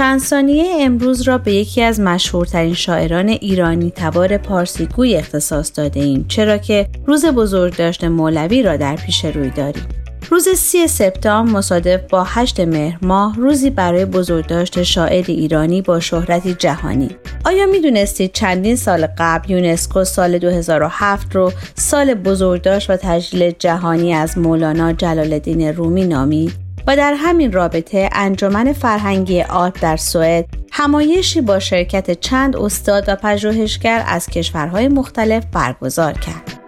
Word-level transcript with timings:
چند 0.00 0.20
ثانیه 0.20 0.64
امروز 0.80 1.22
را 1.22 1.38
به 1.38 1.52
یکی 1.52 1.82
از 1.82 2.00
مشهورترین 2.00 2.74
شاعران 2.74 3.28
ایرانی 3.28 3.92
تبار 3.96 4.36
پارسیگوی 4.36 5.14
اختصاص 5.14 5.72
داده 5.74 6.00
ایم 6.00 6.24
چرا 6.28 6.58
که 6.58 6.88
روز 7.06 7.26
بزرگداشت 7.26 8.04
مولوی 8.04 8.62
را 8.62 8.76
در 8.76 8.96
پیش 8.96 9.24
روی 9.24 9.50
داریم. 9.50 9.82
روز 10.30 10.48
سی 10.48 10.86
سپتامبر 10.86 11.52
مصادف 11.52 12.00
با 12.10 12.24
8 12.24 12.60
مهر 12.60 12.98
ماه 13.02 13.36
روزی 13.36 13.70
برای 13.70 14.04
بزرگداشت 14.04 14.82
شاعر 14.82 15.24
ایرانی 15.28 15.82
با 15.82 16.00
شهرتی 16.00 16.54
جهانی. 16.54 17.10
آیا 17.44 17.66
می 17.66 17.80
دونستید 17.80 18.32
چندین 18.32 18.76
سال 18.76 19.08
قبل 19.18 19.50
یونسکو 19.50 20.04
سال 20.04 20.38
2007 20.38 21.36
رو 21.36 21.52
سال 21.74 22.14
بزرگداشت 22.14 22.90
و 22.90 22.96
تجلیل 22.96 23.50
جهانی 23.58 24.14
از 24.14 24.38
مولانا 24.38 24.92
جلال 24.92 25.32
الدین 25.32 25.60
رومی 25.60 26.04
نامید؟ 26.04 26.69
و 26.86 26.96
در 26.96 27.14
همین 27.16 27.52
رابطه 27.52 28.10
انجمن 28.12 28.72
فرهنگی 28.72 29.42
آرت 29.42 29.80
در 29.80 29.96
سوئد 29.96 30.46
همایشی 30.72 31.40
با 31.40 31.58
شرکت 31.58 32.20
چند 32.20 32.56
استاد 32.56 33.04
و 33.08 33.16
پژوهشگر 33.16 34.04
از 34.06 34.26
کشورهای 34.26 34.88
مختلف 34.88 35.44
برگزار 35.52 36.12
کرد. 36.12 36.60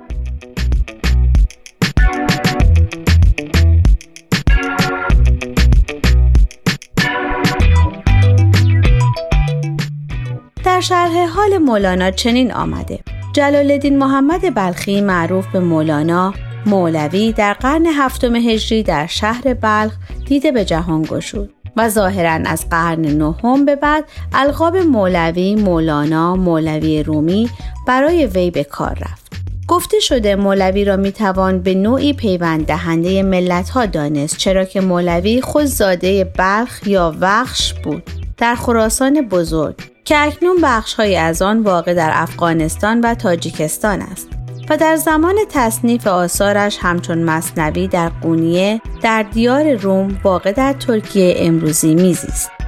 در 10.64 10.80
شرح 10.80 11.26
حال 11.26 11.58
مولانا 11.58 12.10
چنین 12.10 12.52
آمده 12.52 12.98
جلال 13.32 13.70
الدین 13.70 13.98
محمد 13.98 14.54
بلخی 14.54 15.00
معروف 15.00 15.46
به 15.46 15.60
مولانا 15.60 16.34
مولوی 16.66 17.32
در 17.32 17.52
قرن 17.52 17.86
هفتم 17.86 18.36
هجری 18.36 18.82
در 18.82 19.06
شهر 19.06 19.54
بلخ 19.54 19.92
دیده 20.26 20.52
به 20.52 20.64
جهان 20.64 21.02
گشود 21.02 21.50
و 21.76 21.88
ظاهرا 21.88 22.30
از 22.30 22.68
قرن 22.70 23.00
نهم 23.00 23.64
به 23.64 23.76
بعد 23.76 24.04
القاب 24.32 24.76
مولوی، 24.76 25.54
مولانا، 25.54 26.36
مولوی 26.36 27.02
رومی 27.02 27.50
برای 27.86 28.26
وی 28.26 28.50
به 28.50 28.64
کار 28.64 28.98
رفت. 29.00 29.32
گفته 29.68 30.00
شده 30.00 30.36
مولوی 30.36 30.84
را 30.84 30.96
می 30.96 31.12
توان 31.12 31.62
به 31.62 31.74
نوعی 31.74 32.12
پیوند 32.12 32.66
دهنده 32.66 33.22
ملت 33.22 33.70
ها 33.70 33.86
دانست 33.86 34.36
چرا 34.36 34.64
که 34.64 34.80
مولوی 34.80 35.40
خود 35.40 35.64
زاده 35.64 36.24
بلخ 36.24 36.86
یا 36.86 37.16
وخش 37.20 37.72
بود 37.72 38.02
در 38.36 38.54
خراسان 38.54 39.28
بزرگ 39.28 39.74
که 40.04 40.18
اکنون 40.18 40.56
بخش 40.62 40.94
های 40.94 41.16
از 41.16 41.42
آن 41.42 41.62
واقع 41.62 41.94
در 41.94 42.10
افغانستان 42.14 43.00
و 43.00 43.14
تاجیکستان 43.14 44.02
است. 44.02 44.28
و 44.70 44.76
در 44.76 44.96
زمان 44.96 45.34
تصنیف 45.50 46.06
آثارش 46.06 46.78
همچون 46.80 47.22
مصنوی 47.22 47.88
در 47.88 48.08
قونیه 48.08 48.80
در 49.02 49.22
دیار 49.22 49.74
روم 49.74 50.20
واقع 50.24 50.52
در 50.52 50.72
ترکیه 50.72 51.34
امروزی 51.36 51.94
میزیست. 51.94 52.61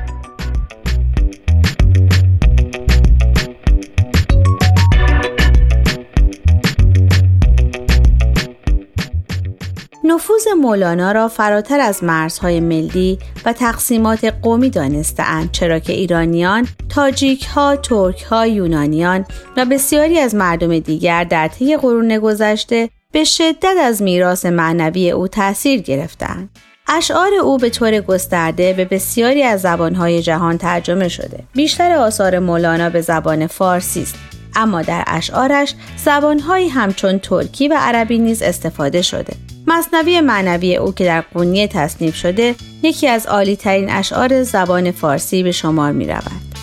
نفوذ 10.07 10.49
مولانا 10.61 11.13
را 11.13 11.29
فراتر 11.29 11.81
از 11.81 12.05
مرزهای 12.05 12.61
ملی 12.61 13.19
و 13.45 13.53
تقسیمات 13.53 14.25
قومی 14.25 14.71
دانستهاند 14.71 15.51
چرا 15.53 15.79
که 15.79 15.93
ایرانیان، 15.93 16.69
تاجیک 16.89 17.45
ها، 17.47 17.77
ترک 17.77 18.23
ها، 18.23 18.47
یونانیان 18.47 19.27
و 19.57 19.65
بسیاری 19.65 20.19
از 20.19 20.35
مردم 20.35 20.79
دیگر 20.79 21.25
در 21.25 21.49
طی 21.49 21.77
قرون 21.77 22.19
گذشته 22.19 22.91
به 23.13 23.25
شدت 23.25 23.75
از 23.81 24.03
میراث 24.03 24.47
معنوی 24.47 25.11
او 25.11 25.29
تاثیر 25.29 25.81
گرفتند. 25.81 26.51
اشعار 26.89 27.35
او 27.35 27.59
به 27.59 27.71
طور 27.71 28.01
گسترده 28.01 28.73
به 28.73 28.85
بسیاری 28.85 29.43
از 29.43 29.61
زبانهای 29.61 30.23
جهان 30.23 30.59
ترجمه 30.59 31.09
شده. 31.09 31.39
بیشتر 31.55 31.93
آثار 31.93 32.39
مولانا 32.39 32.91
به 32.91 33.01
زبان 33.01 33.47
فارسی 33.47 34.03
است 34.03 34.15
اما 34.57 34.83
در 34.83 35.05
اشعارش 35.07 35.75
زبانهایی 35.97 36.69
همچون 36.69 37.19
ترکی 37.19 37.69
و 37.69 37.77
عربی 37.81 38.19
نیز 38.19 38.43
استفاده 38.43 39.03
شده. 39.03 39.54
مصنوی 39.67 40.21
معنوی 40.21 40.77
او 40.77 40.93
که 40.93 41.05
در 41.05 41.21
قونیه 41.21 41.67
تصنیف 41.67 42.17
شده 42.17 42.55
یکی 42.83 43.09
از 43.09 43.27
عالی 43.27 43.57
ترین 43.57 43.91
اشعار 43.91 44.43
زبان 44.43 44.91
فارسی 44.91 45.43
به 45.43 45.53
شمار 45.53 45.93
می 45.93 46.07
رود. 46.07 46.55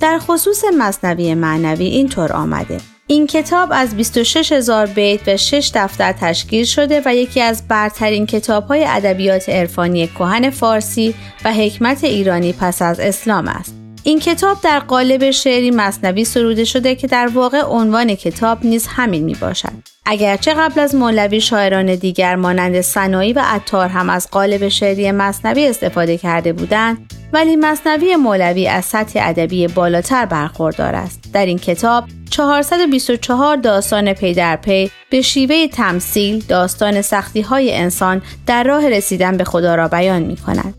در 0.00 0.18
خصوص 0.18 0.64
مصنوی 0.78 1.34
معنوی 1.34 1.86
اینطور 1.86 2.32
آمده 2.32 2.80
این 3.06 3.26
کتاب 3.26 3.68
از 3.72 3.96
26 3.96 4.52
هزار 4.52 4.86
بیت 4.86 5.28
و 5.28 5.36
6 5.36 5.70
دفتر 5.74 6.12
تشکیل 6.12 6.64
شده 6.64 7.02
و 7.04 7.14
یکی 7.14 7.40
از 7.40 7.68
برترین 7.68 8.26
کتاب 8.26 8.66
های 8.66 8.84
ادبیات 8.84 9.48
عرفانی 9.48 10.06
کهن 10.06 10.50
فارسی 10.50 11.14
و 11.44 11.52
حکمت 11.52 12.04
ایرانی 12.04 12.52
پس 12.52 12.82
از 12.82 13.00
اسلام 13.00 13.48
است. 13.48 13.83
این 14.06 14.20
کتاب 14.20 14.60
در 14.62 14.78
قالب 14.78 15.30
شعری 15.30 15.70
مصنوی 15.70 16.24
سروده 16.24 16.64
شده 16.64 16.94
که 16.94 17.06
در 17.06 17.26
واقع 17.26 17.62
عنوان 17.66 18.14
کتاب 18.14 18.64
نیز 18.64 18.86
همین 18.86 19.24
می 19.24 19.34
باشد. 19.34 19.72
اگرچه 20.06 20.54
قبل 20.54 20.80
از 20.80 20.94
مولوی 20.94 21.40
شاعران 21.40 21.94
دیگر 21.94 22.36
مانند 22.36 22.80
سنایی 22.80 23.32
و 23.32 23.42
عطار 23.44 23.88
هم 23.88 24.10
از 24.10 24.30
قالب 24.30 24.68
شعری 24.68 25.12
مصنوی 25.12 25.66
استفاده 25.66 26.18
کرده 26.18 26.52
بودند 26.52 27.12
ولی 27.32 27.56
مصنوی 27.56 28.16
مولوی 28.16 28.68
از 28.68 28.84
سطح 28.84 29.20
ادبی 29.22 29.68
بالاتر 29.68 30.26
برخوردار 30.26 30.94
است 30.94 31.20
در 31.32 31.46
این 31.46 31.58
کتاب 31.58 32.04
424 32.30 33.56
داستان 33.56 34.12
پی 34.12 34.34
در 34.34 34.56
پی 34.56 34.90
به 35.10 35.22
شیوه 35.22 35.66
تمثیل 35.66 36.44
داستان 36.48 37.02
سختی 37.02 37.40
های 37.40 37.74
انسان 37.74 38.22
در 38.46 38.64
راه 38.64 38.88
رسیدن 38.88 39.36
به 39.36 39.44
خدا 39.44 39.74
را 39.74 39.88
بیان 39.88 40.22
می 40.22 40.36
کند. 40.36 40.74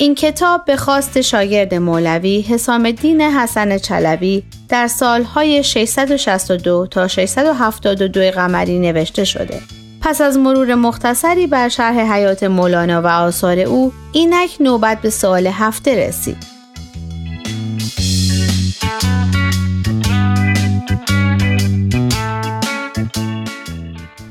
این 0.00 0.14
کتاب 0.14 0.64
به 0.64 0.76
خواست 0.76 1.20
شاگرد 1.20 1.74
مولوی 1.74 2.40
حسام 2.40 2.84
الدین 2.84 3.20
حسن 3.20 3.78
چلبی 3.78 4.42
در 4.68 4.86
سالهای 4.86 5.62
662 5.62 6.86
تا 6.90 7.08
672 7.08 8.30
قمری 8.30 8.78
نوشته 8.78 9.24
شده. 9.24 9.60
پس 10.00 10.20
از 10.20 10.38
مرور 10.38 10.74
مختصری 10.74 11.46
بر 11.46 11.68
شرح 11.68 12.12
حیات 12.14 12.42
مولانا 12.42 13.02
و 13.02 13.06
آثار 13.06 13.58
او 13.58 13.92
اینک 14.12 14.56
نوبت 14.60 15.00
به 15.00 15.10
سال 15.10 15.46
هفته 15.46 16.08
رسید. 16.08 16.60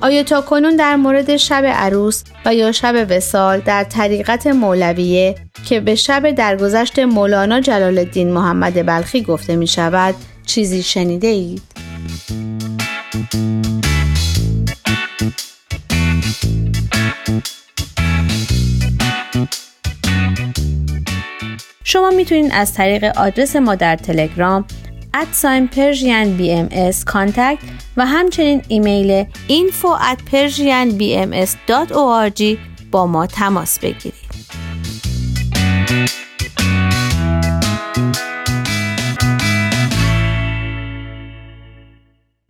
آیا 0.01 0.23
تا 0.23 0.41
کنون 0.41 0.75
در 0.75 0.95
مورد 0.95 1.37
شب 1.37 1.65
عروس 1.65 2.23
و 2.45 2.55
یا 2.55 2.71
شب 2.71 3.07
وسال 3.09 3.59
در 3.59 3.83
طریقت 3.83 4.47
مولویه 4.47 5.35
که 5.69 5.79
به 5.79 5.95
شب 5.95 6.31
درگذشت 6.31 6.99
مولانا 6.99 7.59
جلال 7.59 7.97
الدین 7.97 8.31
محمد 8.31 8.85
بلخی 8.85 9.21
گفته 9.21 9.55
می 9.55 9.67
شود 9.67 10.15
چیزی 10.45 10.83
شنیده 10.83 11.27
اید؟ 11.27 11.61
شما 21.83 22.09
می‌تونید 22.09 22.51
از 22.53 22.73
طریق 22.73 23.03
آدرس 23.03 23.55
ما 23.55 23.75
در 23.75 23.95
تلگرام 23.95 24.65
ادساین 25.13 25.67
پرژین 25.67 26.37
بی 26.37 26.51
ام 26.51 26.69
و 27.97 28.05
همچنین 28.05 28.61
ایمیل 28.67 29.23
info 29.49 30.01
at 30.11 30.21
با 32.91 33.07
ما 33.07 33.27
تماس 33.27 33.79
بگیرید. 33.79 34.28